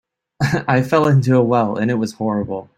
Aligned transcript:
I 0.67 0.81
fell 0.81 1.07
into 1.07 1.35
a 1.37 1.43
well 1.43 1.75
and 1.77 1.91
it 1.91 1.99
was 1.99 2.13
horrible. 2.13 2.69